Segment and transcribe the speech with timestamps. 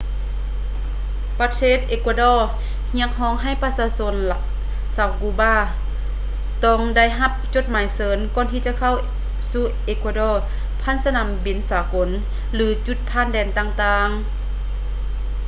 [1.39, 2.33] ປະເທດ ເອກົວດໍ
[2.95, 4.15] ຮຽກຮ້ອງໃຫ້ປະຊາຊົນ
[4.95, 5.55] ຊາວ ກູບາ
[6.65, 8.93] ຕ້ອງໄດ້ຮັບຈົດໝາຍເຊີນກ່ອນຈະເຂົ້າ
[9.49, 10.29] ສູ່ ເອກົວດໍ
[10.81, 12.09] ຜ່ານສະໜາມບິນສາກົນ
[12.53, 14.21] ຫຼື ຈຸດຜ່ານແດນຕ່າງໆ